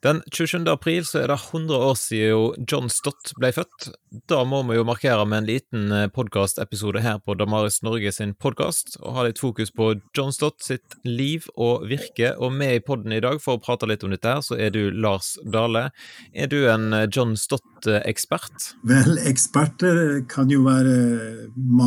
[0.00, 0.64] Den 27.
[0.72, 3.90] april så er det 100 år siden John Stott ble født.
[4.32, 8.32] Da må vi jo markere med en liten eh, podkastepisode her på Damaris Norge sin
[8.32, 12.32] podkast, og ha litt fokus på John Stott sitt liv og virke.
[12.40, 14.72] Og med i podden i dag for å prate litt om dette her, så er
[14.72, 15.90] du Lars Dale.
[16.32, 18.70] Er du en eh, John Stott-ekspert?
[18.88, 20.96] Vel, eksperter kan jo være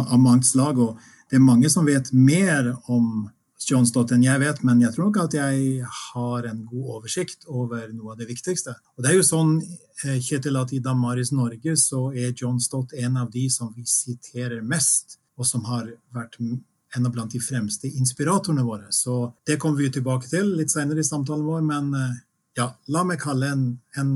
[0.05, 1.01] av mangt slag, og
[1.33, 3.31] det er mange som vet mer om
[3.69, 7.47] John Stott enn jeg vet, men jeg tror nok at jeg har en god oversikt
[7.47, 8.75] over noe av det viktigste.
[8.97, 9.55] Og det er jo sånn,
[10.03, 13.85] eh, Kjetil, at i Damaris Norge så er John Stott en av de som vi
[13.87, 18.91] siterer mest, og som har vært en av blant de fremste inspiratorene våre.
[18.91, 22.21] Så det kommer vi tilbake til litt senere i samtalen vår, men eh,
[22.59, 23.65] ja, la meg kalle en,
[23.97, 24.13] en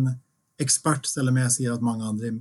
[0.61, 2.35] ekspert, selv om jeg sier at mange andre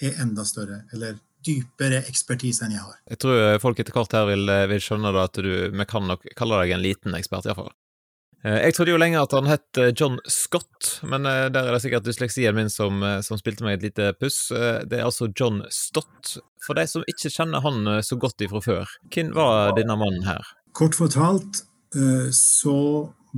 [0.00, 1.16] er enda større, eller
[1.46, 2.96] dypere ekspertise enn jeg har.
[3.12, 6.62] Jeg tror folk etter hvert her vil, vil skjønne at du, vi kan nok kalle
[6.62, 7.70] deg en liten ekspert, iallfall.
[8.46, 11.74] Eh, jeg trodde jo lenge at han het eh, John Scott, men eh, der er
[11.74, 14.48] det sikkert dysleksien min som, som spilte meg et lite puss.
[14.52, 16.36] Det er altså John Stott.
[16.62, 20.46] For de som ikke kjenner han så godt ifra før, hvem var denne mannen her?
[20.76, 21.64] Kort fortalt
[22.34, 22.78] så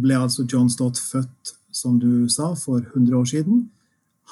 [0.00, 3.62] ble altså John Stott født, som du sa, for 100 år siden.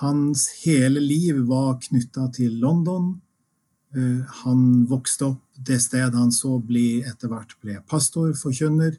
[0.00, 3.27] Hans hele liv var knytta til London, Eh,
[4.42, 8.98] han vokste opp det stedet han så bli, etter hvert ble pastor, forkynner,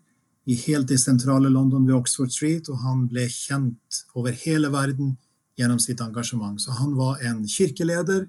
[0.50, 5.14] i helt i sentrale London ved Oxford Street, og han ble kjent over hele verden
[5.60, 6.58] gjennom sitt engasjement.
[6.62, 8.26] Så han var en kirkeleder,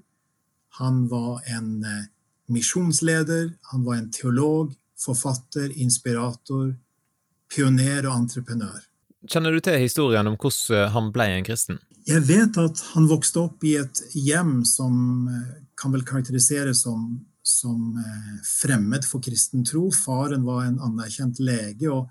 [0.80, 2.04] han var en eh,
[2.52, 6.74] misjonsleder, han var en teolog, forfatter, inspirator,
[7.50, 8.82] pioner og entreprenør.
[9.30, 11.80] Kjenner du til historien om hvordan han ble en kristen?
[12.08, 17.26] Jeg vet at han vokste opp i et hjem som eh, kan vel karakteriseres som,
[17.42, 19.88] som eh, fremmed for kristen tro.
[19.94, 21.88] Faren var en anerkjent lege.
[21.90, 22.10] og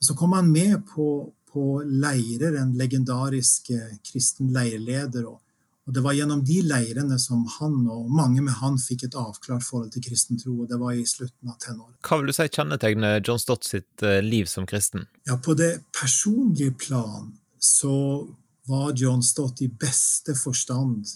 [0.00, 5.26] Så kom han med på, på leirer, en legendarisk eh, kristen leirleder.
[5.26, 5.40] Og,
[5.86, 9.64] og, Det var gjennom de leirene som han og mange med han fikk et avklart
[9.64, 10.60] forhold til kristen tro.
[10.62, 11.96] og Det var i slutten av tenåret.
[12.04, 15.08] Hva vil du si kjennetegner John Stott sitt eh, liv som kristen?
[15.24, 18.26] Ja, På det personlige plan så
[18.66, 21.06] var John Stott i beste forstand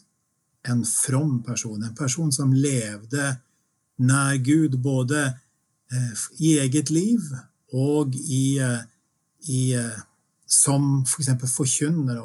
[0.68, 3.36] en from person, en person som levde
[4.00, 5.22] nær Gud både
[5.92, 7.24] eh, i eget liv
[7.72, 8.82] og i, eh,
[9.48, 9.98] i eh,
[10.46, 11.30] som f.eks.
[11.40, 12.20] For forkynner.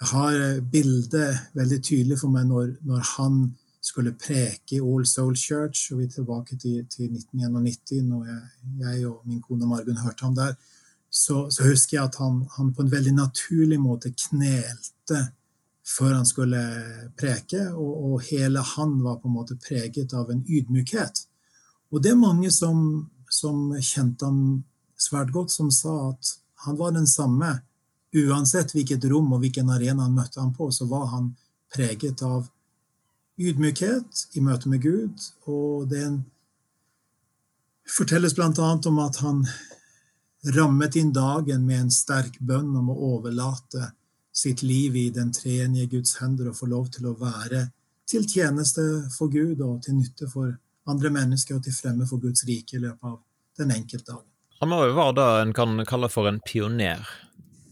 [0.00, 3.40] Jeg har bildet veldig tydelig for meg når, når, han
[3.84, 8.40] skulle preke i All Soul Church, og vi er tilbake til, til 1991, når jeg,
[8.80, 10.56] jeg, og min kone Margunn hørte ham der,
[11.10, 15.22] så, så husker jeg at han, han, på en veldig naturlig måte knelte
[15.90, 16.60] før han skulle
[17.18, 21.24] preke, og, og, hele han var på en måte preget av en ydmykhet.
[21.90, 24.62] Og det er mange som, som kjente ham
[25.00, 26.34] svært godt, som sa at
[26.66, 27.56] han var den samme.
[28.14, 31.32] Uansett hvilket rom og hvilken arena han møtte ham på, så var han
[31.74, 32.48] preget av
[33.40, 35.26] ydmykhet i møte med Gud.
[35.50, 36.04] Og det
[37.90, 38.50] fortelles bl.a.
[38.90, 39.44] om at han
[40.54, 43.90] rammet inn dagen med en sterk bønn om å overlate
[44.32, 47.68] sitt liv i den treenige Guds hender og få lov til å være
[48.10, 48.82] til tjeneste
[49.14, 50.52] for Gud og til nytte for
[50.90, 53.20] andre mennesker og til fremme for Guds rike i løpet av
[53.60, 54.26] den enkelte dagen.
[54.60, 57.06] Han må jo være det en kan kalle for en pioner.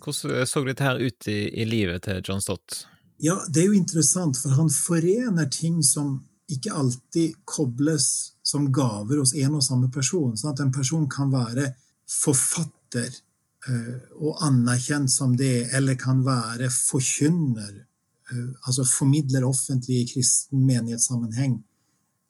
[0.02, 2.84] Hvordan så dette her ut i, i livet til John Stott?
[3.18, 9.18] Ja, Det er jo interessant, for han forener ting som ikke alltid kobles som gaver
[9.20, 10.36] hos en og samme person.
[10.38, 11.72] Sånn at en person kan være
[12.08, 13.28] forfatter, Eh,
[13.66, 17.72] og anerkjent som det, eller kan være forkynner,
[18.30, 21.58] eh, altså formidler offentlig i kristen menighetssammenheng.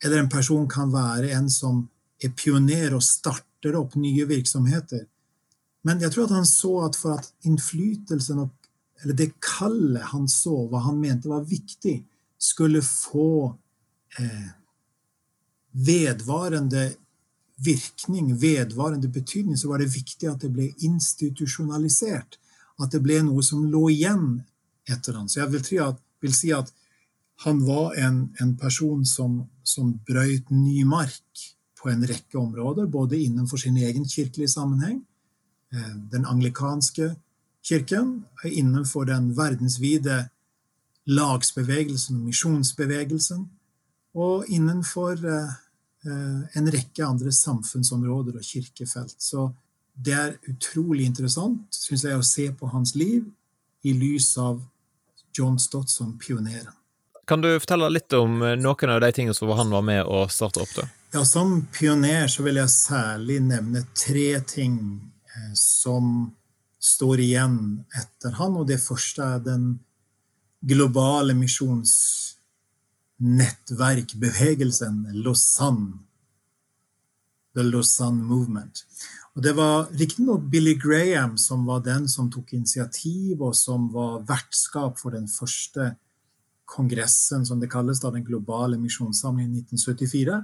[0.04, 1.88] Eller en person kan være en som
[2.22, 5.06] er pioner og starter opp nye virksomheter.
[5.86, 8.46] Men jeg tror at han så at for at innflytelsen,
[9.02, 12.00] eller det kallet han så, hva han mente var viktig,
[12.38, 13.54] skulle få
[14.18, 14.48] eh,
[15.72, 16.92] vedvarende
[17.64, 22.38] virkning, vedvarende betydning, så var det viktig at det ble institusjonalisert.
[22.78, 24.42] At det ble noe som lå igjen
[24.88, 25.28] etter han.
[25.28, 26.70] Så jeg vil, at, vil si at
[27.44, 31.44] han var en, en person som, som brøyt ny mark
[31.78, 35.02] på en rekke områder, både innenfor sin egen kirkelige sammenheng,
[35.74, 37.12] eh, den anglikanske
[37.62, 40.24] kirken, innenfor den verdensvide
[41.06, 43.46] lagsbevegelsen misjonsbevegelsen,
[44.18, 45.67] og innenfor Eh,
[46.06, 49.16] en rekke andre samfunnsområder og kirkefelt.
[49.18, 49.48] Så
[49.98, 53.24] det er utrolig interessant, syns jeg, å se på hans liv
[53.82, 54.60] i lys av
[55.34, 56.74] John Stott som pioneren.
[57.28, 60.24] Kan du fortelle litt om eh, noen av de tingene som han var med å
[60.32, 60.72] starte opp?
[60.76, 60.86] da?
[61.12, 64.78] Ja, Som pioner så vil jeg særlig nevne tre ting
[65.28, 66.30] eh, som
[66.80, 67.58] står igjen
[67.98, 69.70] etter han, og det første er den
[70.64, 71.34] globale
[73.18, 75.98] misjonsnettverkbevegelsen Lausanne.
[77.54, 78.84] The Lausanne Movement.
[79.34, 84.22] Og Det var riktignok Billy Graham som var den som tok initiativ, og som var
[84.26, 85.96] vertskap for den første
[86.64, 90.42] kongressen, som det kalles, da, den globale misjonssamlingen i 1974.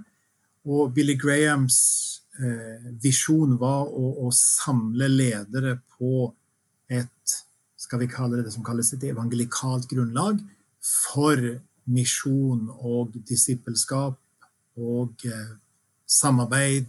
[0.65, 6.33] Og Billy Grahams eh, visjon var å, å, samle ledere på
[6.89, 7.37] et
[7.77, 10.41] skal vi kalle det, det som kalles et evangelikalt grunnlag
[10.81, 11.61] for
[11.91, 14.19] misjon og disippelskap
[14.81, 15.53] og eh,
[16.07, 16.89] samarbeid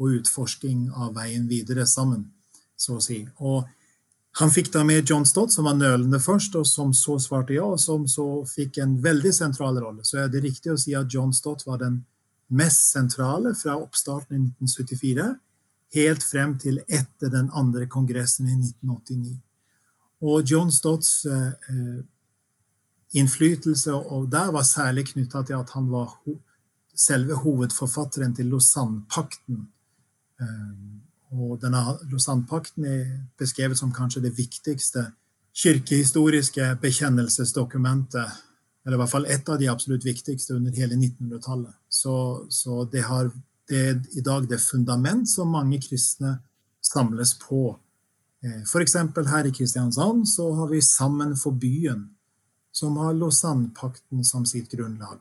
[0.00, 2.26] og utforsking av veien videre sammen,
[2.76, 3.22] så å si.
[3.38, 3.64] Og
[4.40, 7.66] han fikk da med John Stott, som var nølende først, og som så svarte ja,
[7.76, 10.02] og som så fikk en veldig sentral rolle.
[10.02, 12.00] Så er det riktig å si at John Stott var den
[12.54, 15.28] mest sentrale fra oppstarten i 1974
[15.94, 19.36] helt frem til etter den andre kongressen i 1989.
[20.24, 22.00] Og John Stotts eh, eh,
[23.14, 26.38] innflytelse og der var særlig knytta til at han var ho
[26.94, 29.66] selve hovedforfatteren til Lausanne-pakten.
[30.40, 30.94] Eh,
[31.34, 31.80] og denne
[32.10, 33.04] Lausanne-pakten er
[33.38, 35.08] beskrevet som kanskje det viktigste
[35.54, 38.30] kirkehistoriske bekjennelsesdokumentet,
[38.84, 41.74] eller i hvert fall et av de absolutt viktigste under hele 1900-tallet.
[41.88, 43.30] Så, så det, har,
[43.70, 46.38] det, er i dag det fundament som mange kristne
[46.84, 47.78] samles på.
[48.44, 48.98] Eh, F.eks.
[49.30, 52.10] her i Kristiansand så har vi Sammen for byen,
[52.74, 55.20] som har Lausanne-pakten som sitt grunnlag,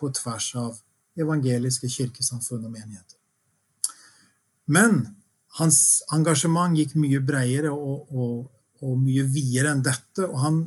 [0.00, 0.78] på tvers av
[1.20, 3.18] evangeliske kirkesamfunn og menigheter.
[4.66, 5.02] Men
[5.58, 5.78] hans
[6.14, 8.38] engasjement gikk mye bredere og, og,
[8.82, 10.24] og mye videre enn dette.
[10.24, 10.62] Og han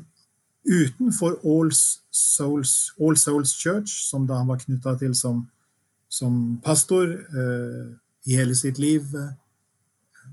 [0.67, 5.45] utenfor All Souls, All Souls Church, som da han var knytta til som,
[6.09, 7.83] som pastor eh,
[8.27, 9.33] i hele sitt liv, eh,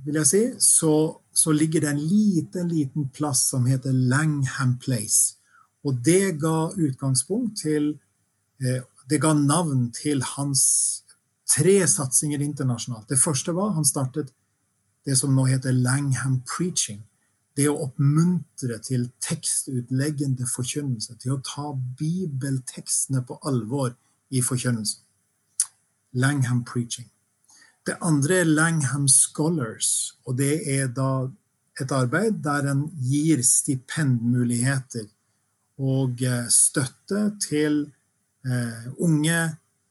[0.04, 0.92] vil jeg si, så,
[1.32, 5.38] så, ligger det en liten, liten plass som heter Langham Place.
[5.84, 7.94] Og det ga utgangspunkt til
[8.60, 10.62] eh, Det ga navn til hans
[11.44, 13.08] tre satsinger internasjonalt.
[13.08, 14.30] Det første var han startet
[15.04, 17.02] det som nå heter Langham preaching.
[17.52, 23.92] Det å oppmuntre til tekstutleggende forkynnelse, til å ta bibeltekstene på alvor
[24.32, 25.02] i forkynnelsen.
[26.16, 27.10] Langham preaching.
[27.84, 31.28] Det andre er Langham Scholars, og det er da
[31.80, 35.10] et arbeid der en gir stipendmuligheter
[35.78, 37.84] og eh, støtte til
[38.46, 39.38] eh, unge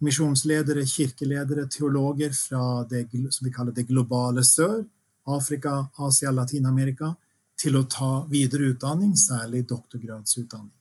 [0.03, 4.83] misjonsledere, kirkeledere, teologer fra det som vi kaller det globale sør,
[5.27, 7.13] Afrika, Asia, Latin-Amerika
[7.59, 10.73] til å ta videre utdanning, særlig doktorgradsutdanning.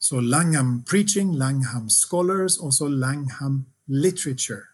[0.00, 4.70] Så Langham Preaching, Langham Scholars og så Langham Literature.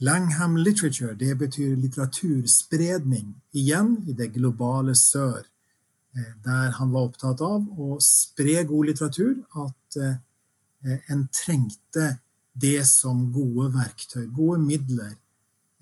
[0.00, 5.44] Langham Literature det betyr litteraturspredning, igjen i det globale sør,
[6.44, 12.16] der han var opptatt av å spre god litteratur, at eh, en trengte
[12.56, 15.16] det som gode verktøy, gode midler,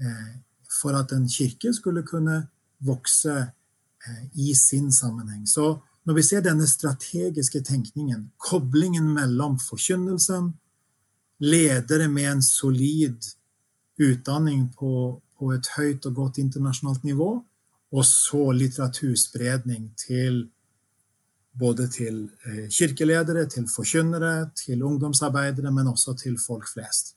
[0.00, 0.32] eh,
[0.80, 2.40] for at en kirke skulle kunne
[2.84, 5.46] vokse eh, i sin sammenheng.
[5.46, 10.52] Så når vi ser denne strategiske tenkningen, koblingen mellom forkynnelsen,
[11.44, 13.30] ledere med en solid
[14.02, 17.38] utdanning på, på et høyt og godt internasjonalt nivå,
[17.94, 20.44] og så litteraturspredning til
[21.58, 27.14] både til eh, kirkeledere, til forkynnere, til ungdomsarbeidere, men også til folk flest.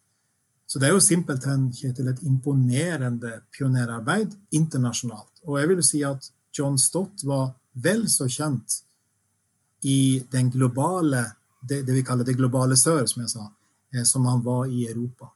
[0.67, 5.41] Så det er jo simpelthen Kjetil, et imponerende pionerarbeid internasjonalt.
[5.47, 8.81] Og jeg vil si at John Stott var vel så kjent
[9.81, 11.23] i globale,
[11.61, 13.49] det, det vi kaller det globale sør, som jeg sa,
[13.95, 15.31] eh, som han var i Europa.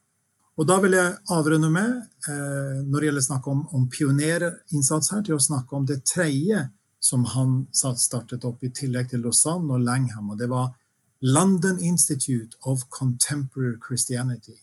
[0.62, 1.96] Og da vil jeg avrunde med,
[2.30, 6.68] eh, når det gjelder snakk om, om pionerinnsats her, til å snakke om det tredje
[7.02, 10.76] som han startet opp i tillegg til Lausanne og Langham, og det var
[11.22, 14.60] London Institute of Contemporary Christianity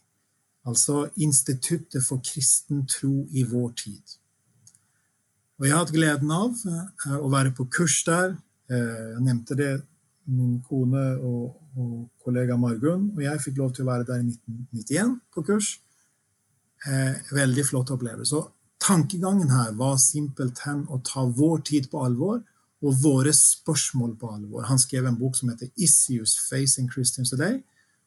[0.69, 4.17] altså Instituttet for kristen tro i vår tid.
[5.59, 8.37] Og jeg har hatt gleden av eh, å være på kurs der.
[8.71, 9.73] Eh, jeg nevnte det,
[10.29, 14.27] min kone og, og kollega Margunn og jeg fikk lov til å være der i
[14.29, 15.71] 1991 på kurs.
[16.87, 18.31] Eh, veldig flott opplevelse.
[18.31, 22.39] Så tankegangen her var simpelthen å ta vår tid på alvor
[22.79, 24.69] og våre spørsmål på alvor.
[24.69, 27.63] Han skrev en bok som heter 'Issues Facing Christians Today',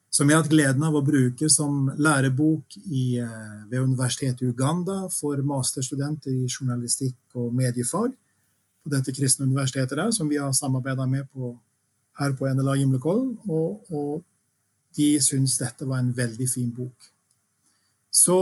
[0.09, 4.45] som jeg har hatt gleden av å bruke som lærebok i, eh, ved Universitetet i
[4.45, 8.13] Uganda for masterstudenter i journalistikk og mediefag
[8.83, 11.57] på dette kristne universitetet der, som vi har samarbeida med på,
[12.19, 13.37] her på NLA Gimlekollen.
[13.49, 14.23] Og, og
[14.95, 17.11] de syns dette var en veldig fin bok.
[18.11, 18.37] Så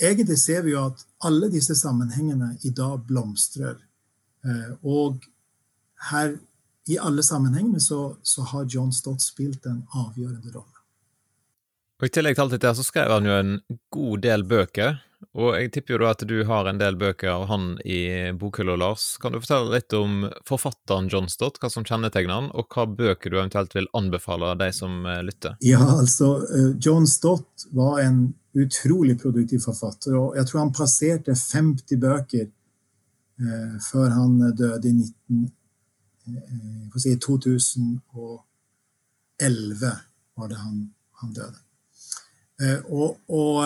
[0.00, 3.76] egentlig ser vi jo at alle disse sammenhengene i dag blomstrer.
[4.44, 5.24] Eh, og
[6.10, 6.36] her,
[6.86, 10.73] i alle sammenhengene, så, så har John Stott spilt en avgjørende rolle.
[12.00, 13.52] Og I tillegg til alt dette så skrev han jo en
[13.94, 14.96] god del bøker,
[15.32, 18.76] og jeg tipper jo da at du har en del bøker av han i bokhylla,
[18.78, 19.16] Lars.
[19.22, 23.30] Kan du fortelle litt om forfatteren John Stott, hva som kjennetegner han, og hva bøker
[23.30, 25.56] du eventuelt vil anbefale de som eh, lytter?
[25.64, 31.32] Ja, altså, eh, John Stott var en utrolig produktiv forfatter, og jeg tror han passerte
[31.38, 35.52] 50 bøker eh, før han døde i 19,
[36.30, 39.92] eh, si 2011
[40.34, 40.76] var det han,
[41.22, 41.63] han døde.
[42.62, 43.64] Eh, og, og,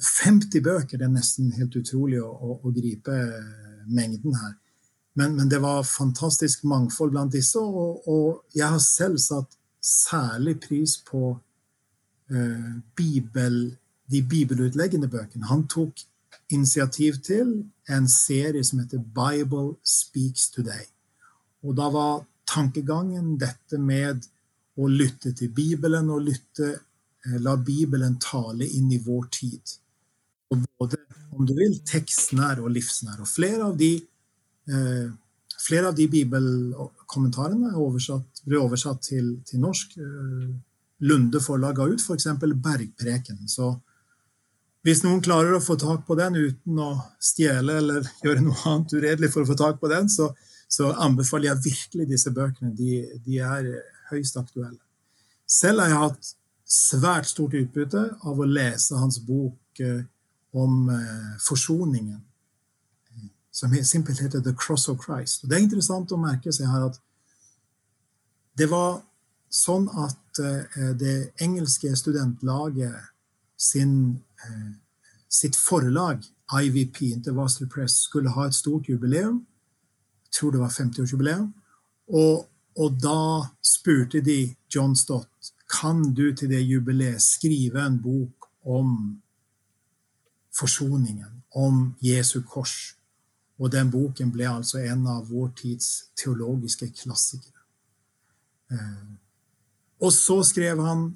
[0.00, 4.54] 50 eh, bøker, det er nesten helt utrolig å, å, å gripe eh, mengden her.
[5.18, 10.54] Men, men, det var fantastisk mangfold blant disse, og, og jeg har selv satt særlig
[10.60, 13.56] pris på uh, bibel,
[14.12, 15.48] de bibelutleggende bøkene.
[15.50, 16.04] Han tok
[16.52, 17.54] initiativ til
[17.90, 20.84] en serie som heter Bible Speaks Today.
[21.64, 24.28] Og da var tankegangen dette med
[24.80, 26.74] å lytte til Bibelen og lytte
[27.24, 29.74] la Bibelen tale inn i vår tid.
[30.50, 30.98] Og både,
[31.36, 33.20] om du vil, tekstnær og livsnær.
[33.22, 33.92] Og flere av de,
[34.68, 35.10] eh,
[35.60, 39.98] flere av de bibelkommentarene oversatt, ble oversatt til, til norsk.
[39.98, 40.50] Eh,
[41.00, 42.26] Lunde forlag ga ut f.eks.
[42.60, 43.48] Bergpreken.
[43.48, 43.70] Så
[44.84, 48.92] hvis noen klarer å få tak på den uten å stjele eller gjøre noe annet
[48.92, 50.28] uredelig for å få tak på den, så,
[50.68, 52.74] så anbefaler jeg virkelig disse bøkene.
[52.76, 53.70] De, de er
[54.10, 54.80] høyst aktuelle.
[55.48, 56.34] Selv har jeg hatt
[56.70, 60.04] svært stort utbytte av å lese hans bok eh,
[60.54, 62.20] om eh, forsoningen,
[63.50, 65.42] som simpelthen heter 'The Cross of Christ'.
[65.42, 67.00] Og Det er interessant å merke seg her at
[68.58, 69.02] det var
[69.50, 72.94] sånn at eh, det engelske studentlaget
[73.58, 74.22] sin,
[75.28, 79.46] sitt forlag, IVP, Intervaster Press, skulle ha et stort jubileum.
[80.24, 81.50] Jeg tror det var 50-årsjubileum.
[82.08, 82.46] Og,
[82.76, 89.20] og da spurte de John Stott kan du til det jubileet skrive en bok om
[90.54, 92.96] forsoningen, om Jesu kors.
[93.60, 97.60] Og den boken ble altså en av vår tids teologiske klassikere.
[98.72, 99.10] Eh,
[100.00, 101.10] og så skrev han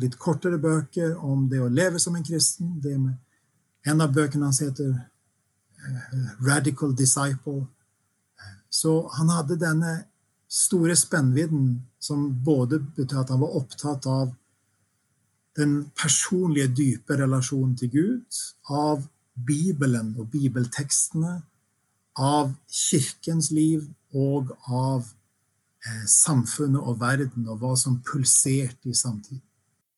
[0.00, 2.80] litt kortere bøker om det å leve som en kristen.
[3.84, 7.66] en av bøkene hans heter eh, 'Radical Disciple'.
[8.40, 10.04] Eh, så han hadde denne
[10.52, 14.34] store spennvidden som både betyr at han var opptatt av
[15.56, 21.40] den personlige, dype relasjonen til Gud, av Bibelen og bibeltekstene,
[22.20, 25.06] av kirkens liv og av
[25.86, 29.40] eh, samfunnet og verden og hva som pulserte i samtiden.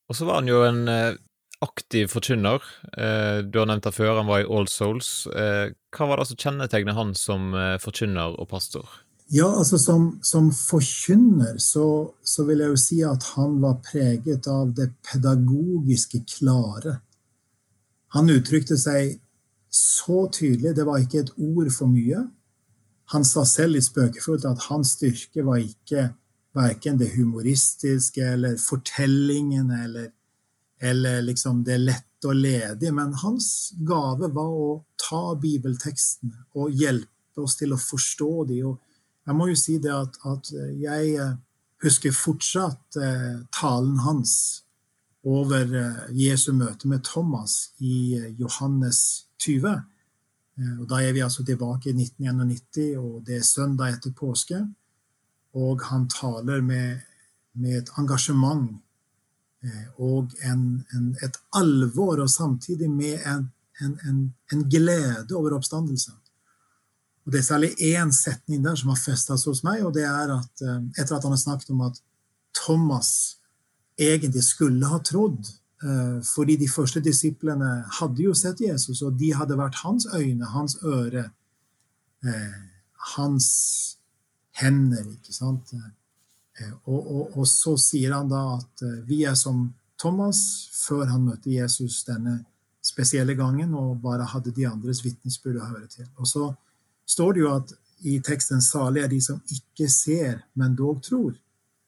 [0.06, 1.16] Og så var han jo en eh,
[1.64, 2.62] aktiv forkynner.
[2.94, 5.26] Eh, du har nevnt det før, han var i All Souls.
[5.34, 7.50] Eh, hva var det som kjennetegnet han som
[7.82, 8.86] forkynner og pastor?
[9.32, 14.46] Ja, altså som, som forkynner så, så, vil jeg jo si at han var preget
[14.52, 16.98] av det pedagogiske klare.
[18.14, 19.16] Han uttrykte seg
[19.74, 22.26] så tydelig, det var ikke et ord for mye.
[23.16, 26.10] Han sa selv litt spøkefullt at hans styrke var ikke
[26.54, 30.12] verken det humoristiske eller fortellingen eller,
[30.78, 34.68] eller liksom det lette og ledige, men hans gave var å
[35.00, 38.66] ta bibeltekstene og hjelpe oss til å forstå dem.
[38.70, 38.93] og
[39.26, 40.50] jeg må jo si det at, at
[40.80, 41.34] jeg eh,
[41.84, 44.34] husker fortsatt eh, talen hans
[45.24, 49.68] over eh, Jesu møte med Thomas i eh, Johannes 20.
[50.60, 54.60] Eh, og da er vi altså tilbake i 1991, og det er søndag etter påske.
[55.56, 57.00] Og han taler med,
[57.54, 58.68] med et engasjement
[59.64, 63.48] eh, og en, en, et alvor, og samtidig med en,
[64.52, 66.20] en glede over oppstandelsen.
[67.24, 70.04] Og Det er særlig én setning der som har festa seg hos meg, og det
[70.04, 72.00] er at eh, etter at han har snakket om at
[72.54, 73.38] Thomas
[73.98, 75.48] egentlig skulle ha trodd,
[75.82, 80.44] eh, fordi de første disiplene hadde jo sett Jesus, og de hadde vært hans øyne,
[80.52, 81.30] hans øre,
[82.24, 82.60] eh,
[83.16, 83.48] hans
[84.60, 85.72] hender, ikke sant.
[86.86, 91.50] Og, og, og så sier han da at vi er som Thomas før han møtte
[91.50, 92.44] Jesus denne
[92.84, 96.06] spesielle gangen og bare hadde de andres vitnesbyrd å høre til.
[96.20, 96.52] Og så
[97.06, 97.72] står det jo at
[98.04, 101.38] i teksten 'salig er de som ikke ser, men dog tror'.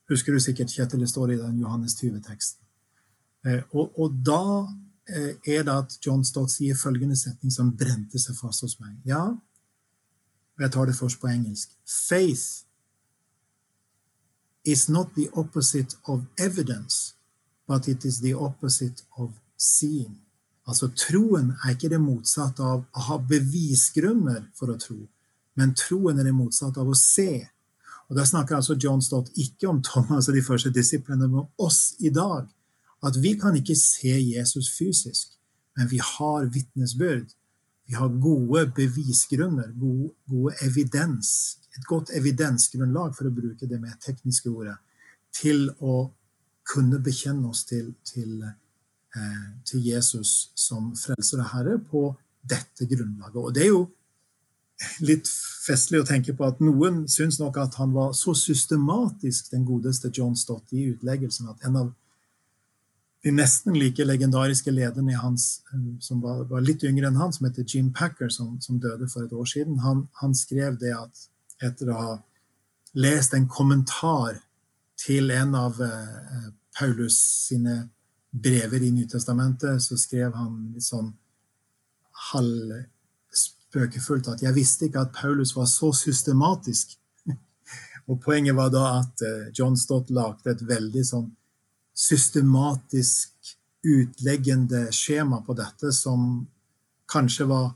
[0.08, 2.62] Husker du sikkert, Kjetil, det står i den Johannes 20-teksten.
[3.46, 4.66] Eh, og, og, da
[5.08, 8.94] eh, er det at John Stott sier følgende setning som brente seg fast hos meg.
[9.04, 9.34] Ja,
[10.58, 11.74] jeg tar det først på engelsk.
[11.84, 12.66] Faith
[14.64, 17.14] is not the opposite of evidence,
[17.68, 20.25] but it is the opposite of seeing.
[20.66, 24.98] Altså, troen er ikke det motsatte av å ha bevisgrunner for å tro,
[25.56, 27.46] men troen er det motsatte av å se.
[28.08, 31.48] Og Der snakker altså John Stott ikke om Thomas og de første disiplene, men om
[31.58, 32.46] oss i dag.
[33.02, 35.34] At vi kan ikke se Jesus fysisk,
[35.76, 37.30] men vi har vitnesbyrd.
[37.86, 43.94] Vi har gode bevisgrunner, gode, gode evidens, et godt evidensgrunnlag, for å bruke det mer
[44.02, 44.74] tekniske ordet,
[45.30, 46.08] til å
[46.66, 48.40] kunne bekjenne oss til, til
[49.64, 52.08] til Jesus som frelser og herre på
[52.46, 53.38] dette grunnlaget.
[53.40, 53.84] Og det er jo
[55.00, 55.28] litt
[55.66, 60.10] festlig å tenke på at noen syns nok at han var så systematisk, den godeste
[60.12, 61.94] John Stott, i utleggelsen at en av
[63.24, 67.48] de nesten like legendariske lederne hans, eh, som var, var, litt yngre enn han, som
[67.48, 71.24] heter Jim Packer, som, som døde for et år siden, han, han, skrev det at
[71.64, 72.12] etter å ha
[72.94, 74.38] lest en kommentar
[75.00, 76.46] til en av eh,
[76.76, 77.18] Paulus
[77.48, 77.80] sine
[78.30, 81.14] brever i Nytestamentet, så skrev han litt sånn
[82.32, 86.96] halvspøkefullt at 'jeg visste ikke at Paulus var så systematisk'.
[88.08, 91.36] Og Poenget var da at eh, John Stott lagde et veldig sånn
[91.94, 93.32] systematisk
[93.84, 96.48] utleggende skjema på dette, som
[97.08, 97.74] kanskje var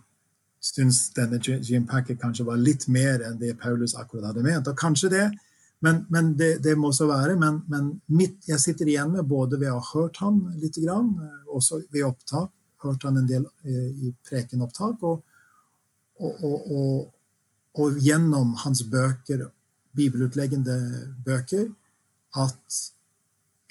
[0.61, 4.69] Syns denne Jim Packer kanskje var litt mer enn det Paulus akkurat hadde ment.
[4.69, 5.31] Og kanskje det
[5.81, 7.37] men, men det, det, må så være.
[7.41, 11.15] Men, men mitt, jeg sitter igjen med både ved å ha hørt han litt, grann,
[11.25, 12.53] eh, også ved opptak,
[12.85, 15.23] hørt han en del eh, i prekenopptak, og,
[16.21, 17.09] og, og,
[17.81, 19.47] og, gjennom hans bøker,
[19.97, 20.77] bibelutleggende
[21.25, 21.71] bøker,
[22.41, 22.83] at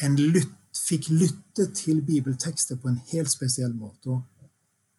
[0.05, 4.15] en lytt, fikk lytte til bibeltekster på en helt spesiell måte.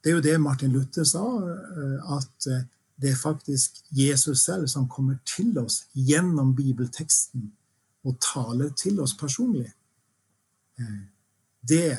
[0.02, 2.50] Det er jo det Martin Luther sa, eh, at
[3.00, 7.46] det er faktisk Jesus selv som kommer til oss gjennom bibelteksten
[8.04, 9.70] og taler til oss personlig.
[10.78, 10.98] Eh,
[11.68, 11.96] det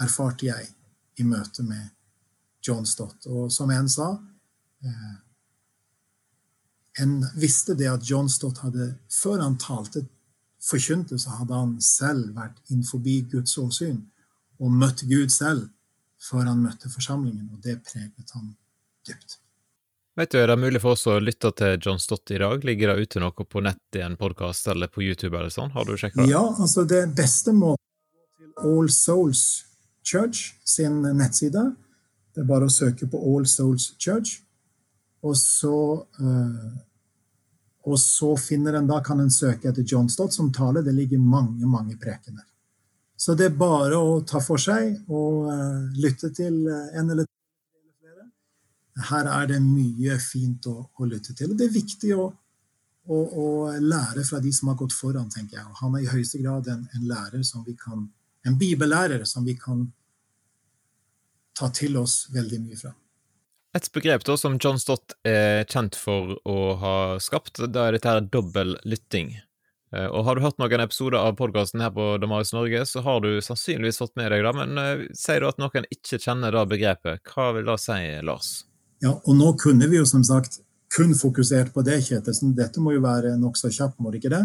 [0.00, 0.70] erfarte jeg
[1.18, 1.90] i møte med
[2.66, 3.26] John Stott.
[3.26, 4.14] Og som en sa
[4.84, 5.14] eh,
[7.02, 10.04] En visste det at John Stott hadde, før han talte,
[10.62, 13.98] forkynte, så hadde han selv vært innenfor Guds åsyn
[14.62, 15.68] og møtt Gud selv
[16.22, 18.54] før han møtte forsamlingen, og det preget han
[19.06, 19.40] dypt.
[20.16, 22.62] Vet du, Er det mulig for oss å lytte til John Stott i dag?
[22.62, 25.34] Ligger det ute noe på nett i en podkast eller på YouTube?
[25.34, 25.72] eller sånn?
[25.74, 26.28] Har du sjekka det?
[26.30, 27.82] Ja, altså det beste måten
[28.38, 29.64] til All Souls
[30.06, 31.66] Church sin nettside.
[32.30, 34.38] Det er bare å søke på All Souls Church,
[35.26, 35.74] og så
[36.22, 36.72] uh,
[37.84, 40.86] og så finner en, da kan en søke etter John Stott som taler.
[40.86, 42.46] Det ligger mange, mange prekener.
[43.18, 47.26] Så det er bare å ta for seg og uh, lytte til en eller
[49.10, 51.50] her er det mye fint å, å lytte til.
[51.50, 52.28] Og det er viktig å,
[53.10, 53.46] å, å,
[53.82, 55.66] lære fra de som har gått foran, tenker jeg.
[55.66, 58.06] Og han er i høyeste grad en, en lærer som vi kan,
[58.46, 59.88] en bibellærer som vi kan
[61.58, 62.94] ta til oss veldig mye fra.
[63.74, 68.10] Et begrep da som John Stott er kjent for å ha skapt, da er dette
[68.10, 69.32] her dobbel lytting.
[69.94, 73.18] Eh, og har du hørt noen episoder av podkasten her på Damaris Norge, så har
[73.24, 76.64] du sannsynligvis fått med deg det, men uh, sier du at noen ikke kjenner det
[76.70, 78.52] begrepet, hva vil det si, Lars?
[79.04, 80.60] Ja, og nå kunne vi jo som sagt
[80.94, 82.54] kun fokusert på det, Kjetilsen.
[82.56, 84.44] Dette må jo være nokså kjapt, må det ikke det?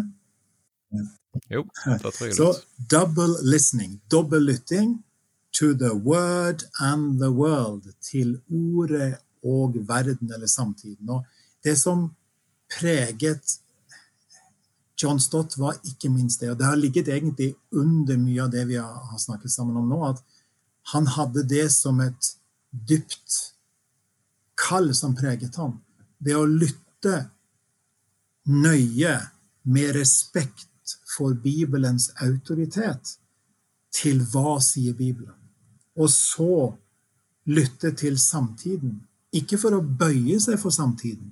[1.53, 2.37] Jo, det tror jeg det.
[2.39, 2.49] Så
[2.91, 4.97] double listening, dobbel lytting
[5.55, 11.09] to the word and the world, til ordet og verden eller samtiden.
[11.09, 11.23] Og
[11.63, 12.09] det som
[12.79, 13.59] preget
[14.99, 16.51] John Stott, var ikke minst det.
[16.51, 20.01] Og det har ligget egentlig under mye av det vi har snakket sammen om nå,
[20.09, 20.19] at
[20.91, 22.33] han hadde det som et
[22.89, 23.53] dypt
[24.59, 25.77] kall som preget ham.
[26.19, 27.29] Det å lytte
[28.49, 29.17] nøye,
[29.69, 33.17] med respekt for Bibelens autoritet,
[33.93, 35.35] til hva sier Bibelen?
[35.99, 36.71] Og så
[37.49, 38.95] lytte til samtiden.
[39.35, 41.31] Ikke for å bøye seg for samtiden,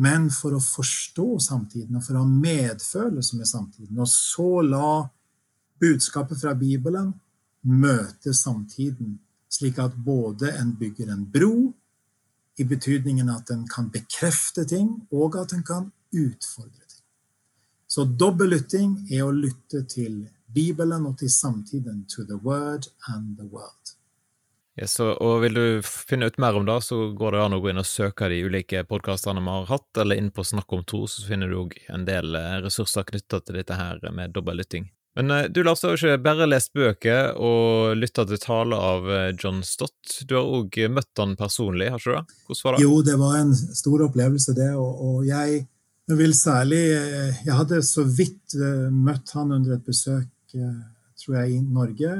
[0.00, 3.98] men for å forstå samtiden og for å ha medfølelse med samtiden.
[4.00, 5.04] Og så la
[5.80, 7.12] budskapet fra Bibelen
[7.60, 9.18] møte samtiden,
[9.50, 11.70] slik at både en bygger en bro
[12.60, 17.04] i betydningen at en kan bekrefte ting, og at en kan utfordre ting.
[17.90, 23.46] Så dobbellytting er å lytte til Bibelen og til samtiden, to the word and the
[23.48, 23.96] world.
[24.80, 27.72] Yes, og Vil du finne ut mer om det, så går det an å gå
[27.72, 31.02] inn og søke de ulike podkastene vi har hatt, eller inn på Snakk om tro,
[31.10, 34.88] så finner du òg en del eh, ressurser knytta til dette her med dobbeltlytting.
[35.20, 39.08] Men eh, du Lars, har har ikke bare lest bøker og lytta til taler av
[39.12, 40.22] eh, John Stott.
[40.24, 42.38] Du har òg møtt han personlig, har ikke du det?
[42.46, 42.86] Hvordan var det?
[42.86, 44.70] Jo, det var en stor opplevelse, det.
[44.80, 45.60] Og, og jeg
[46.16, 48.56] vil særlig eh, Jeg hadde så vidt
[48.96, 50.32] møtt han under et besøk,
[51.20, 52.16] tror jeg, i Norge.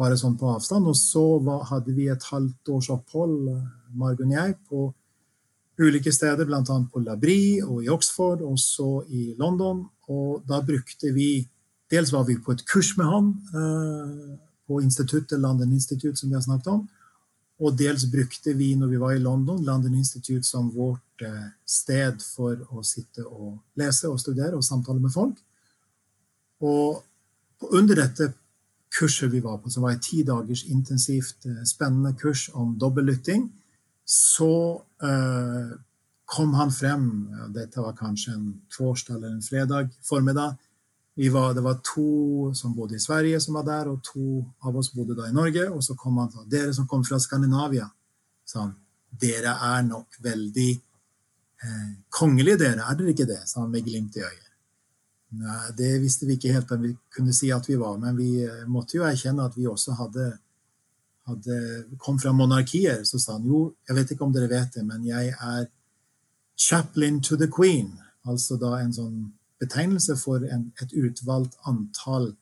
[0.00, 0.88] bare sånn på avstand.
[0.88, 3.52] Og så var, hadde vi et halvt års opphold,
[3.92, 4.88] Margunn og jeg, på
[5.82, 6.62] ulike steder, bl.a.
[6.64, 9.84] på Labrie og i Oxford, og så i London.
[10.08, 11.34] Og da brukte vi
[11.92, 14.34] Dels var vi på et kurs med han eh,
[14.66, 16.86] på instituttet London Institute, som vi har snakket om.
[17.62, 22.22] Og dels brukte vi, når vi var i London, London Institute som vårt eh, sted
[22.24, 25.36] for å sitte og lese og studere og samtale med folk.
[26.62, 27.02] Og
[27.70, 28.32] under dette
[28.92, 33.46] kurset vi var på, som var et ti dagers intensivt, eh, spennende kurs om dobbeltlytting,
[34.04, 35.72] så eh,
[36.32, 37.06] kom han frem
[37.54, 40.56] Dette var kanskje en torsdag eller en fredag formiddag.
[41.14, 44.94] Var, det var to som bodde i Sverige, som var der, og to av oss
[44.94, 45.66] bodde da i Norge.
[45.68, 47.84] Og så kom han sa dere som kom fra Skandinavia,
[48.48, 48.72] sa han,
[49.20, 53.42] dere er nok veldig eh, kongelige, dere, er dere ikke det?
[53.44, 54.48] sa han med glimt i øyet.
[55.42, 58.30] Nei, det visste vi ikke helt hvem vi kunne si at vi var, men vi
[58.44, 60.30] eh, måtte jo erkjenne at vi også hadde,
[61.28, 61.60] hadde
[62.00, 63.04] kom fra monarkier.
[63.08, 65.68] Så sa han jo, jeg vet ikke om dere vet det, men jeg er
[66.56, 67.94] chaplain to the queen.
[68.28, 69.16] Altså da en sånn
[69.62, 72.32] betegnelse for en, et utvalgt antall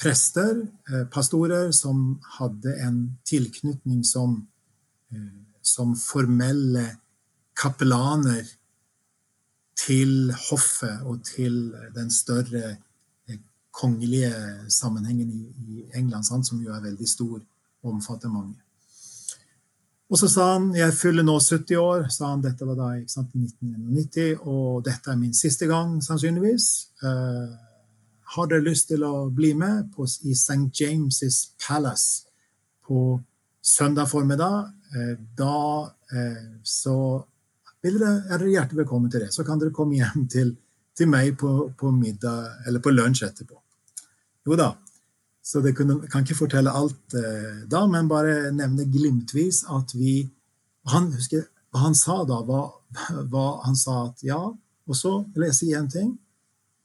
[0.00, 4.46] prester, eh, pastorer, som hadde en tilknytning som,
[5.12, 6.98] eh, som formelle
[7.56, 8.44] kapellaner
[9.76, 12.76] til hoffet og til den større
[13.28, 13.38] eh,
[13.72, 14.34] kongelige
[14.68, 17.38] sammenhengen i, England, som jo er veldig stor
[17.82, 18.56] og omfatter mange.
[20.12, 22.08] Og så sa han jeg fyller nå 70 år.
[22.12, 26.66] sa han, Dette var da i 1991, og dette er min siste gang, sannsynligvis.
[27.02, 27.54] Uh,
[28.34, 30.68] har dere lyst til å bli med på, i St.
[30.76, 32.28] James' Palace
[32.84, 33.20] på
[33.62, 34.68] søndag formiddag?
[34.92, 36.96] Uh, da uh, så
[37.84, 39.32] dere, er dere hjertelig velkommen til det.
[39.32, 40.54] Så kan dere komme hjem til,
[40.96, 43.56] til meg på, på, middag, eller på lunsj etterpå.
[44.44, 44.74] Jo da.
[45.44, 50.22] Så det kunne, kan ikke fortelle alt eh, da, men bare nevne glimtvis at vi
[50.88, 52.70] han, husker, Hva han sa da, var,
[53.32, 54.40] var Han sa at ja,
[54.86, 56.12] og så leser jeg én ting.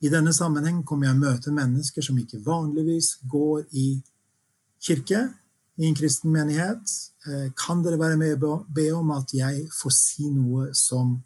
[0.01, 3.87] I denne sammenheng kommer jeg å møte mennesker som ikke vanligvis går i
[4.79, 5.25] kirke,
[5.79, 6.93] i en kristen menighet.
[7.27, 11.17] Eh, kan dere være med og be om at jeg får si noe som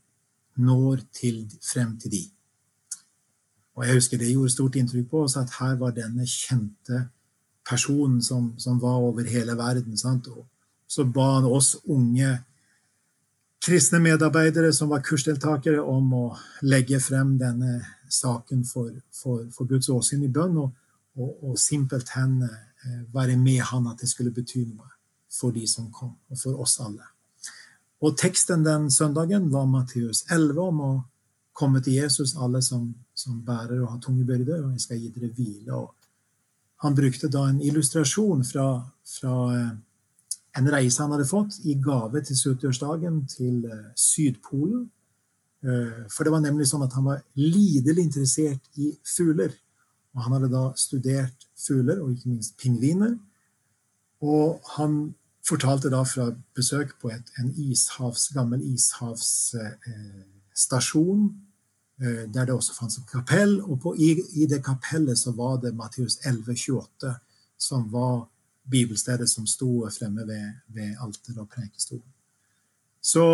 [0.57, 2.23] når til, frem til de?
[3.73, 7.07] Og jeg husker Det gjorde stort inntrykk på oss at her var denne kjente
[7.67, 9.97] personen som, som var over hele verden.
[9.97, 10.27] Sant?
[10.27, 10.45] Og
[10.87, 12.37] så ba han oss unge
[13.63, 16.25] kristne medarbeidere som var kursdeltakere, om å
[16.67, 17.79] legge frem denne
[18.11, 20.73] saken for, for, for Guds åsyn i bønn, og,
[21.15, 22.41] og, og simpelthen
[22.85, 24.89] Eh, være med han at det skulle bety noe
[25.31, 27.05] for de som kom, og for oss alle.
[28.03, 30.91] Og teksten den søndagen var Matteus 11 om å
[31.55, 35.11] komme til Jesus, alle som, som bærer og har tunge byrder, og jeg skal gi
[35.15, 35.77] dere hvile.
[35.77, 35.93] Og
[36.83, 38.67] han brukte da en illustrasjon fra,
[39.07, 39.71] fra eh,
[40.59, 44.89] en reise han hadde fått i gave til 70-årsdagen til eh, Sydpolen.
[45.63, 49.53] For det var nemlig sånn at han var lidelig interessert i fugler.
[50.11, 53.13] Og han hadde da studert fugler, og ikke minst pingviner.
[54.19, 54.97] Og han
[55.47, 61.33] fortalte da fra besøk på et, en ishavs, gammel ishavsstasjon, eh,
[62.03, 63.61] der det også fantes et kapell.
[63.61, 67.13] Og på, i, i, det kapellet så var det Matteus 11,28,
[67.57, 68.25] som var
[68.71, 72.09] bibelstedet som sto fremme ved, ved alteret og prekestolen.
[73.03, 73.25] Så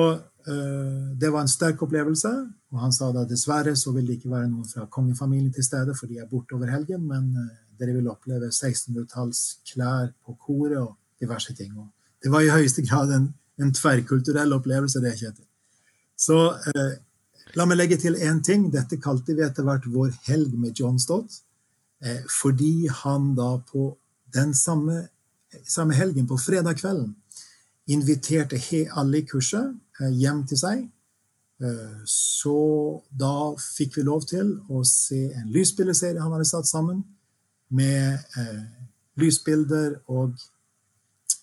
[0.50, 2.32] uh, det var en sterk opplevelse.
[2.74, 5.96] Og han sa da dessverre så vil det ikke være noen fra kongefamilien til stede,
[5.98, 10.80] for de er borte over helgen, men uh, dere vil oppleve 1600-talls klær på koret
[10.82, 11.76] og diverse ting.
[11.78, 11.88] Og
[12.24, 13.30] det var i høyeste grad en,
[13.62, 15.46] en tverrkulturell opplevelse, det, Kjetil.
[16.20, 16.90] Så uh,
[17.56, 18.68] la meg legge til én ting.
[18.74, 21.42] Dette kalte vi etter hvert vår helg med John Stott,
[22.30, 23.90] fordi han da på
[24.34, 25.08] den samme,
[25.68, 27.16] samme helgen, på fredag kvelden,
[27.90, 28.60] inviterte
[28.96, 30.84] alle i kurset eh, hjem til seg.
[31.64, 32.60] Eh, så
[33.10, 37.04] da fikk vi lov til å se en lysbildeserie han hadde satt sammen,
[37.70, 38.64] med eh,
[39.22, 40.38] lysbilder og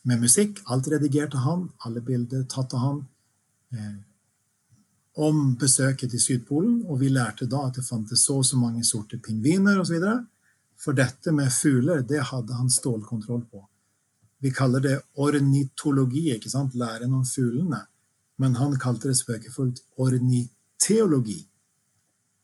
[0.07, 0.63] med musikk.
[0.71, 3.05] Alt redigerte han, alle bilder tatt av han.
[5.17, 8.85] Om besøket til Sydpolen, og vi lærte da at det fantes så og så mange
[8.85, 10.03] sorte pingviner osv.
[10.77, 13.63] For dette med fugler, det hadde han stålkontroll på.
[14.45, 16.75] Vi kaller det ornitologi, ikke sant?
[16.75, 17.87] læren om fuglene.
[18.37, 21.39] Men han kalte det spøkefullt orniteologi.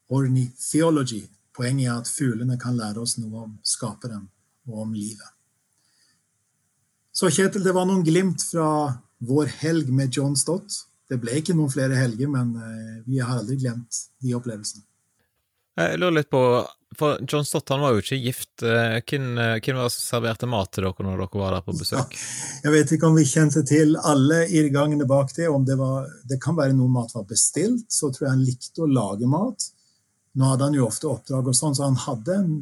[0.08, 1.26] Ornithology.
[1.52, 4.24] Poenget er at fuglene kan lære oss noe om skaperen
[4.70, 5.28] og om livet.
[7.12, 10.78] Så Kjetil, det var noen glimt fra vår helg med John Stott.
[11.12, 14.86] Det ble ikke noen flere helger, men eh, vi har aldri glemt de opplevelsene.
[15.76, 16.40] Jeg lurer litt på
[17.00, 18.64] For John Stott han var jo ikke gift.
[18.64, 21.64] Eh, hvem, eh, hvem var det som serverte mat til dere når dere var der
[21.66, 22.16] på besøk?
[22.64, 25.48] Jeg vet ikke om vi kjente til alle irrgangene bak det.
[25.52, 28.84] om Det var, det kan være noe mat var bestilt, så tror jeg han likte
[28.84, 29.68] å lage mat.
[30.36, 32.52] Nå hadde han jo ofte oppdrag, og sånn, så han hadde en,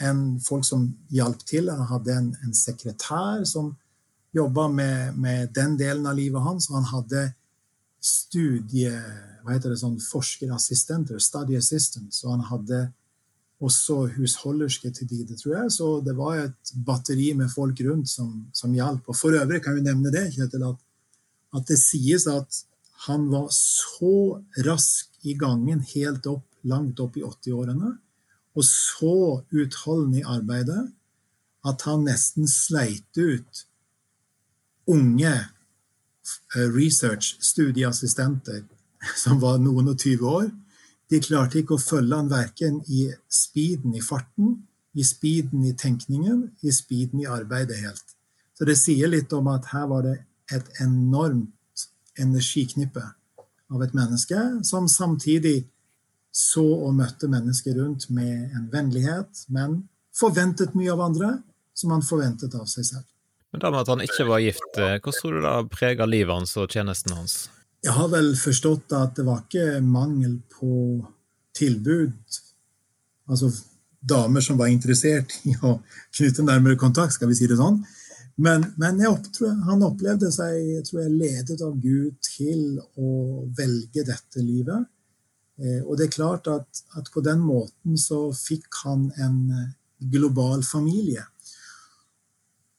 [0.00, 1.72] en folk som hjalp til.
[1.72, 3.74] Han hadde en, en sekretær som
[4.36, 6.68] jobba med, med, den delen av livet hans.
[6.70, 7.26] og Han hadde
[8.06, 8.92] studie,
[9.42, 12.80] hva heter det, sånn forskerassistenter, study assistants, og han hadde
[13.66, 15.72] også husholderske til de, det tror jeg.
[15.78, 19.06] Så det var et batteri med folk rundt som, som hjalp.
[19.08, 20.82] Og for øvrig kan vi nevne det, Kjetil, at,
[21.56, 22.60] at det sies at
[23.06, 27.96] han var så rask i gangen helt opp, langt opp i 80-årene,
[28.56, 29.16] og så
[29.52, 30.86] utholdende i arbeidet
[31.66, 33.66] at han nesten sleit ut
[34.88, 35.34] unge
[36.56, 38.64] eh, research-studieassistenter
[39.24, 40.48] som var noen og tyve år.
[41.10, 44.56] De klarte ikke å følge han verken i speeden i farten,
[44.96, 48.16] i speeden i tenkningen, i speeden i arbeidet helt.
[48.56, 50.16] Så det sier litt om at her var det
[50.52, 51.52] et enormt
[52.18, 53.02] energiknippe
[53.72, 55.66] av et menneske som samtidig
[56.36, 59.82] så og møtte mennesker rundt med en vennlighet, men
[60.16, 61.30] forventet mye av andre
[61.76, 63.06] som han forventet av seg selv.
[63.56, 66.34] Men da med at han ikke var gift, eh, hvordan tror du det preger livet
[66.34, 67.36] hans og tjenesten hans?
[67.80, 70.98] Jeg har vel forstått at det var ikke mangel på
[71.56, 72.12] tilbud.
[73.32, 73.48] Altså
[74.04, 75.78] damer som var interessert i å
[76.18, 77.78] knytte nærmere kontakt, skal vi si det sånn.
[78.44, 84.04] Men, men opp, han opplevde seg jeg tror jeg, ledet av Gud til å velge
[84.04, 84.84] dette livet.
[85.56, 89.72] Eh, og det er klart at, at, på den måten så fikk han en eh,
[90.12, 91.24] global familie.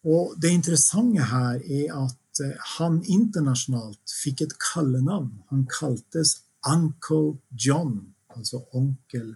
[0.07, 5.33] Og det interessante her er at eh, han internasjonalt fikk et kallenavn.
[5.51, 7.99] Han kaltes Uncle John,
[8.35, 9.35] altså onkel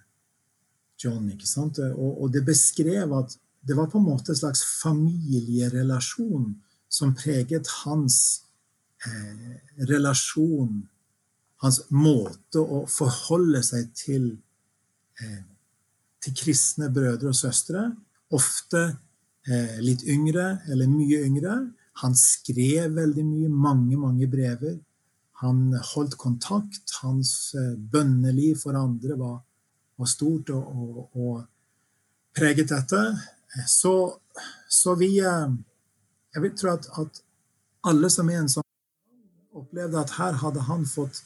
[1.03, 1.29] John.
[1.31, 1.79] ikke sant?
[1.91, 6.55] Og, og det beskrev at det var på en måte en slags familierelasjon
[6.91, 8.17] som preget hans
[9.05, 10.81] eh, relasjon,
[11.61, 14.31] hans måte å forholde seg til,
[15.21, 15.43] eh,
[16.21, 17.85] til kristne brødre og søstre.
[18.33, 18.87] Ofte
[19.81, 21.55] litt yngre eller mye yngre.
[22.01, 24.77] Han skrev veldig mye, mange, mange brever.
[25.41, 26.93] Han holdt kontakt.
[27.01, 29.39] Hans eh, bønneliv for andre var,
[29.97, 31.41] var stort og, og, og,
[32.37, 33.01] preget dette.
[33.67, 33.93] Så,
[34.69, 35.49] så vi eh,
[36.31, 37.17] Jeg vil tro at, at
[37.83, 38.67] alle som er en sånn
[39.51, 41.17] opplevde at her hadde han fått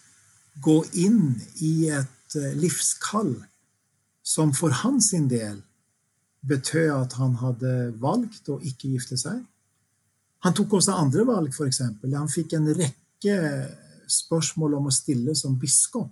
[0.65, 3.35] gå inn i et livskall
[4.25, 5.59] som for hans del
[6.47, 9.39] betød at han hadde valgt å ikke gifte seg.
[10.45, 11.81] Han tok også andre valg, f.eks.
[12.03, 13.37] Han fikk en rekke
[14.11, 16.11] spørsmål om å stille som biskop.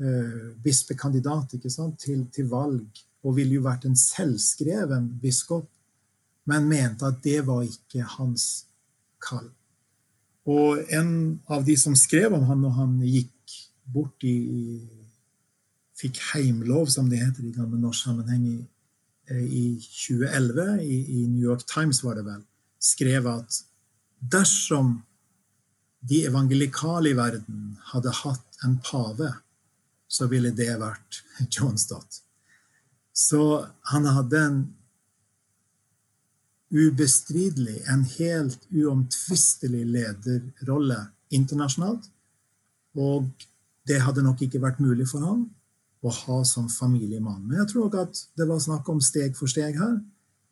[0.00, 5.66] Uh, bispekandidat ikke sant, til, til, valg, og ville jo vært en selvskreven biskop,
[6.48, 8.46] men mente at det var ikke hans
[9.20, 9.50] kall.
[10.48, 11.12] Og en
[11.52, 13.60] av de som skrev om han når han gikk
[13.92, 14.38] bort i
[16.00, 18.62] Fikk heimlov, som det heter i gammel norsk sammenheng, i
[19.30, 22.42] i 2011, i, i, New York Times var det vel,
[22.80, 23.60] skrev at
[24.20, 24.98] dersom
[26.00, 29.30] de evangelikale i verden hadde hatt en pave,
[30.10, 31.22] så ville det vært
[31.54, 32.22] John Stott.
[33.12, 34.60] Så han hadde en
[36.70, 41.00] ubestridelig, en helt uomtvistelig lederrolle
[41.34, 42.06] internasjonalt.
[42.98, 43.26] Og
[43.86, 45.48] det hadde nok ikke vært mulig for ham
[46.00, 47.42] å ha som familiemann.
[47.46, 49.98] Men jeg tror også at det var snakk om steg for steg her.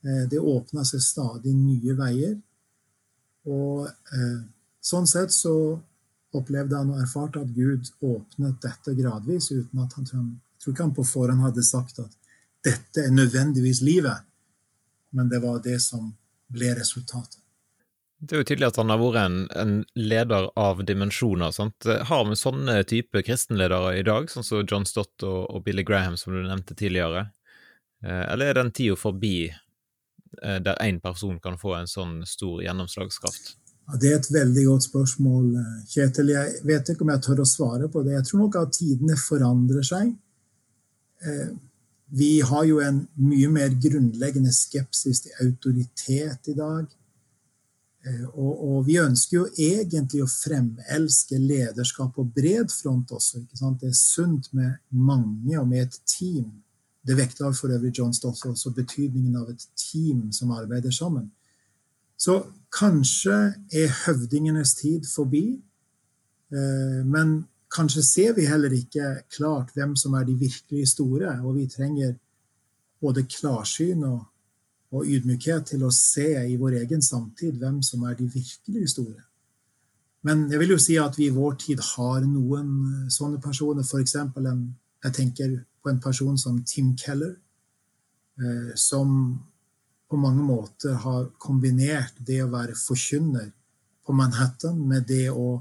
[0.04, 2.36] Eh, det åpna seg stadig nye veier.
[3.48, 4.40] Og eh,
[4.84, 5.54] sånn sett så
[6.36, 10.84] opplevde han og erfarte at Gud åpnet dette gradvis, uten at han jeg tror ikke
[10.88, 12.14] han på forhånd hadde sagt at
[12.66, 14.24] dette er nødvendigvis livet,
[15.14, 16.08] men det var det som
[16.50, 17.38] ble resultatet.
[18.18, 21.52] Det er jo tydelig at han har vært en, en leder av dimensjoner.
[21.54, 21.86] sant?
[21.86, 26.16] Har vi sånne type kristenledere i dag, sånn som John Stott og, og Billy Graham,
[26.18, 27.28] som du nevnte tidligere?
[28.02, 32.64] Eh, eller er den tida forbi eh, der én person kan få en sånn stor
[32.66, 33.54] gjennomslagskraft?
[33.88, 35.46] Ja, det er et veldig godt spørsmål,
[35.88, 36.34] Kjetil.
[36.34, 38.18] Jeg vet ikke om jeg tør å svare på det.
[38.18, 40.10] Jeg tror nok at tidene forandrer seg.
[41.22, 41.48] Eh,
[42.18, 46.86] vi har jo en mye mer grunnleggende skepsis til autoritet i dag.
[48.06, 53.42] Eh, og, og, vi ønsker jo egentlig å fremelske lederskap på bred front også.
[53.50, 56.52] Det er sunt med mange og med et team.
[57.02, 61.30] Det vektla for øvrig John Stott også betydningen av et team som arbeider sammen.
[62.18, 62.40] Så
[62.74, 63.36] kanskje
[63.72, 65.44] er høvdingenes tid forbi,
[66.52, 67.40] eh, men
[67.74, 72.16] kanskje ser vi heller ikke klart hvem som er de virkelig store, og vi trenger
[73.00, 74.26] både klarsyn og,
[74.94, 79.24] og ydmykhet til å se i vår egen samtid hvem som er de virkelig store.
[80.26, 84.16] Men jeg vil jo si at vi i vår tid har noen sånne personer, f.eks.
[85.04, 87.36] Jeg tenker på en person som Tim Keller,
[88.40, 89.38] eh, som
[90.08, 93.50] på mange måter har kombinert det å være forkynner
[94.06, 95.60] på Manhattan med det å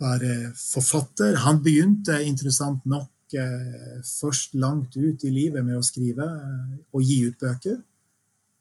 [0.00, 1.36] være forfatter.
[1.44, 7.04] Han begynte interessant nok eh, først langt ut i livet med å skrive eh, og
[7.04, 7.82] gi ut bøker.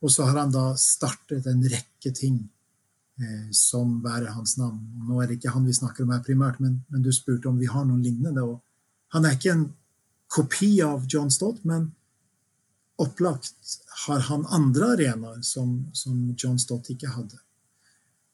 [0.03, 2.41] Og så har han da startet en rekke ting
[3.21, 4.81] eh, som bærer hans navn.
[5.07, 7.59] Nå er det ikke han vi snakker om her primært, men, men du spurte om
[7.61, 8.43] vi har noen lignende.
[8.43, 8.59] Og
[9.15, 9.67] han er ikke en
[10.33, 11.91] kopi av John Stott, men
[13.01, 17.39] opplagt har han andre arenaer som, som John Stott ikke hadde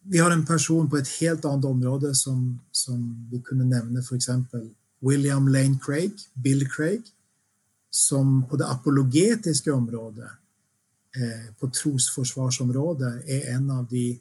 [0.02, 3.00] vi har en person på et helt annet område som, som
[3.32, 4.30] vi kunne nevne f.eks.
[5.06, 7.04] William Lane Craig, Bill Craig,
[7.92, 10.30] som på det apologetiske området,
[11.60, 14.12] på trosforsvarsområdet, er en av de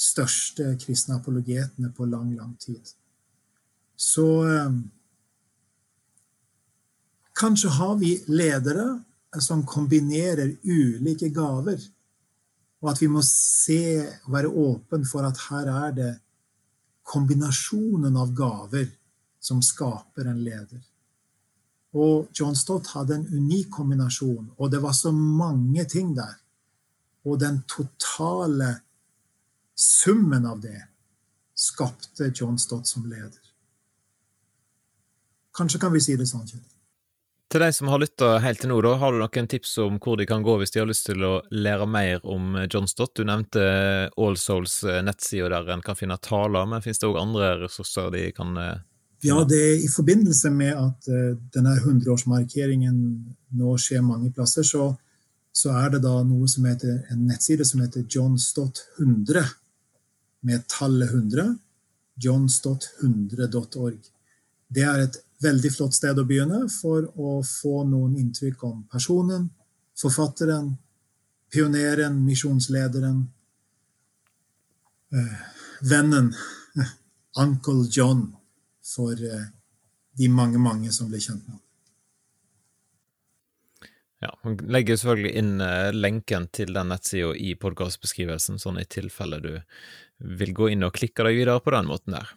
[0.00, 2.82] største kristne apologetene på lang, lang tid.
[3.96, 4.80] Så eh,
[7.36, 8.88] kanskje har vi ledere
[9.38, 11.78] som kombinerer ulike gaver
[12.80, 16.12] og at vi må se og være åpen for at her er det
[17.10, 18.88] kombinasjonen av gaver
[19.40, 20.80] som skaper en leder.
[21.94, 26.36] Og John Stott hadde en unik kombinasjon, og det var så mange ting der.
[27.26, 28.76] Og den totale
[29.74, 30.78] summen av det
[31.54, 33.40] skapte John Stott som leder.
[35.56, 36.62] Kanskje kan vi si det sånn, Kjell.
[37.50, 40.14] Til de som har lytta helt til nå, da, har du noen tips om hvor
[40.20, 43.16] de kan gå hvis de har lyst til å lære mer om John Stott?
[43.18, 43.64] Du nevnte
[44.14, 48.28] All Souls eh, der en kan finne taler, men finnes det òg andre ressurser de
[48.36, 48.54] kan
[49.20, 49.36] finne?
[49.36, 52.98] hadde ja, det i forbindelse med at uh, denne 100-årsmarkeringen
[53.60, 54.94] nå skjer mange plasser, så,
[55.52, 59.42] så, er det da noe som heter, en nettside som heter johnstott100,
[60.40, 61.58] med tallet 100.
[62.24, 63.98] johnstott100.org.
[64.70, 69.48] Det er et veldig flott sted å begynne for å få noen inntrykk om personen,
[70.00, 70.74] forfatteren,
[71.52, 73.22] pioneren, misjonslederen,
[75.12, 75.40] eh,
[75.90, 76.32] vennen,
[77.44, 78.28] Uncle John,
[78.90, 79.48] for eh,
[80.18, 81.66] de mange, mange som ble kjent med ham.
[84.20, 89.40] Ja, Man legger selvfølgelig inn eh, lenken til den nettsida i podkastbeskrivelsen, sånn i tilfelle
[89.40, 89.54] du
[90.40, 92.34] vil gå inn og klikke deg videre på den måten der.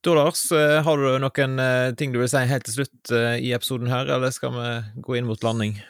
[0.00, 3.90] Da, Lars, eh, har du noen ting du vil si helt til slutt i episoden
[3.90, 4.68] her, eller skal vi
[5.02, 5.80] gå inn mot landing?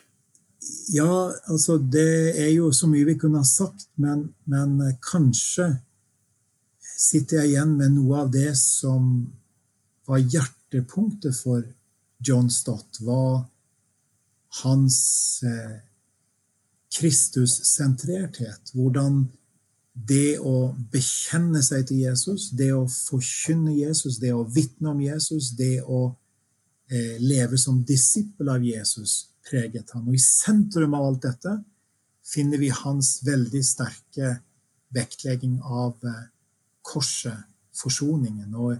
[0.92, 5.70] Ja, altså det er jo så mye vi kunne ha sagt, men, men kanskje
[7.00, 9.04] sitter jeg igjen med noe av det som
[10.08, 11.64] var hjertepunktet for
[12.20, 13.46] John Stott, var
[14.60, 14.98] hans
[15.46, 15.78] eh,
[16.90, 18.74] Kristussentrerthet.
[18.74, 19.22] Hvordan
[19.94, 25.52] det å bekjenne seg til Jesus, det å forkynne Jesus, det å vitne om Jesus,
[25.56, 26.02] det å
[26.90, 30.06] eh, leve som disippel av Jesus, preget han.
[30.08, 31.56] Og i sentrum av alt dette
[32.26, 34.36] finner vi hans veldig sterke
[34.94, 36.28] vektlegging av eh,
[36.82, 38.54] korset, forsoningen.
[38.54, 38.76] Og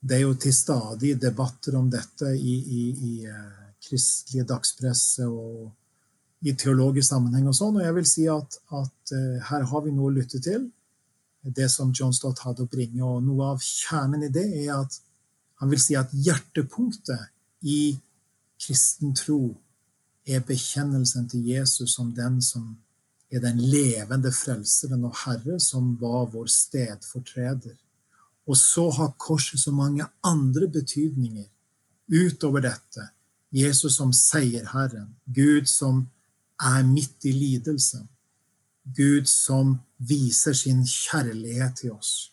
[0.00, 5.72] det er jo til stadig debatter om dette i, i, i eh, kristelige dagspresse og
[6.46, 7.78] i teologisk sammenheng og sånn.
[7.78, 10.68] Og jeg vil si at, at uh, her har vi noe å lytte til.
[11.46, 13.02] Det som John Stott hadde å bringe.
[13.06, 14.98] Og noe av kjernen i det er at
[15.62, 17.32] han vil si at hjertepunktet
[17.66, 17.96] i
[18.60, 19.40] kristen tro
[20.26, 22.74] er bekjennelsen til Jesus som den som
[23.30, 27.74] er den levende frelseren og Herre, som var vår stedfortreder.
[28.46, 31.48] Og så har korset så mange andre betydninger
[32.06, 33.08] utover dette.
[33.50, 36.06] Jesus som seierherren, Gud som
[36.62, 38.04] er midt i lidelse.
[38.96, 42.30] Gud som viser sin kjærlighet til oss.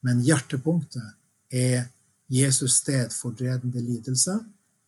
[0.00, 1.12] Men hjertepunktet
[1.52, 1.90] er
[2.32, 4.38] Jesus stedfordredende lidelse,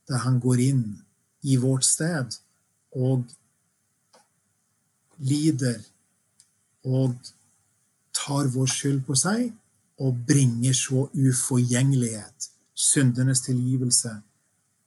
[0.08, 0.84] der han går inn
[1.44, 2.38] i vårt sted
[2.96, 3.26] og
[5.18, 5.80] lider
[6.84, 7.14] og
[8.14, 9.48] tar vår skyld på seg
[10.02, 14.14] og bringer så uforgjengelighet, syndenes tilgivelse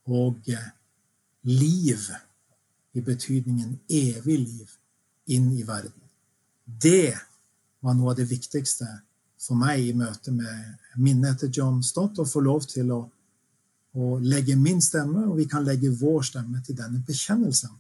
[0.08, 0.50] og
[1.48, 2.10] liv
[2.98, 4.78] i betydningen evig liv
[5.32, 6.02] inn i verden.
[6.66, 7.16] Det
[7.84, 8.88] var noe av det viktigste
[9.40, 13.04] for meg i møte med minnet etter John Stott, å få lov til å,
[13.96, 17.76] å legge min stemme, og vi kan legge vår stemme til denne bekjennelsen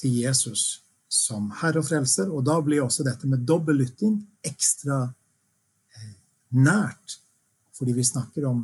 [0.00, 0.80] til Jesus
[1.10, 2.30] som Herre og Frelser.
[2.30, 6.12] Og da blir også dette med dobbel lytting ekstra eh,
[6.56, 7.18] nært,
[7.76, 8.62] fordi vi snakker om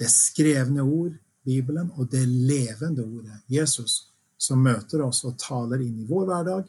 [0.00, 6.02] det skrevne ord, Bibelen og det levende ordet, Jesus, som møter oss og taler inn
[6.02, 6.68] i vår hverdag,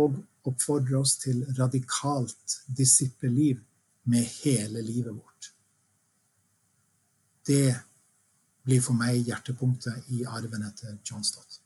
[0.00, 0.16] og
[0.48, 3.60] oppfordrer oss til radikalt disippelliv
[4.08, 5.50] med hele livet vårt.
[7.48, 7.76] Det
[8.64, 11.60] blir for meg hjertepunktet i arven etter John Stott.